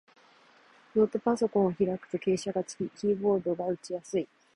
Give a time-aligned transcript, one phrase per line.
[0.95, 4.27] ノートパソコンを開くと傾斜がつき、キーボードが打ちやすい